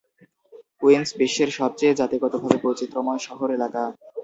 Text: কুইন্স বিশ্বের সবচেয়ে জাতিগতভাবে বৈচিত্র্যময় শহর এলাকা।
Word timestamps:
কুইন্স 0.79 1.09
বিশ্বের 1.19 1.49
সবচেয়ে 1.59 1.97
জাতিগতভাবে 1.99 2.57
বৈচিত্র্যময় 2.63 3.21
শহর 3.27 3.47
এলাকা। 3.57 3.83